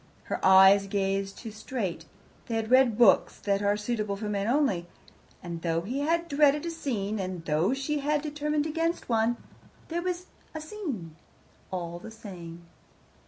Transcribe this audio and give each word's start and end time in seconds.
Her 0.23 0.43
eyes 0.43 0.87
gazed 0.87 1.37
too 1.37 1.51
straight; 1.51 2.05
they 2.47 2.55
had 2.55 2.71
read 2.71 2.97
books 2.97 3.37
that 3.41 3.61
are 3.61 3.77
suitable 3.77 4.15
for 4.15 4.27
men 4.27 4.47
only. 4.47 4.87
And 5.43 5.61
though 5.61 5.81
he 5.81 5.99
had 5.99 6.27
dreaded 6.27 6.65
a 6.65 6.71
scene, 6.71 7.19
and 7.19 7.45
though 7.45 7.75
she 7.75 7.99
had 7.99 8.23
determined 8.23 8.65
against 8.65 9.09
one, 9.09 9.37
there 9.89 10.01
was 10.01 10.25
a 10.55 10.59
scene, 10.59 11.17
all 11.69 11.99
the 11.99 12.09
same. 12.09 12.65